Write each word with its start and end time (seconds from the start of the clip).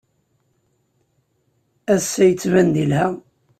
Ass-a, 1.93 2.23
yettban-d 2.25 2.75
yelha. 2.81 3.05